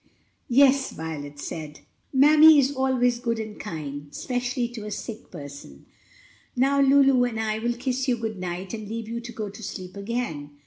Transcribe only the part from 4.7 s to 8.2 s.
a sick person. Now Lulu and I will kiss you